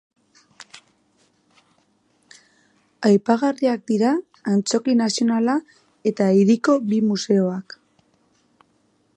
[3.09, 4.15] Aipagarriak dira
[4.55, 5.59] Antzoki Nazionala
[6.13, 7.81] eta hiriko bi museoak.